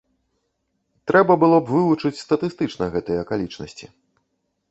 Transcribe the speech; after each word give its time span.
Трэба 1.09 1.33
было 1.43 1.57
б 1.67 1.75
вывучыць 1.75 2.21
статыстычна 2.25 2.85
гэтыя 2.95 3.17
акалічнасці. 3.27 3.85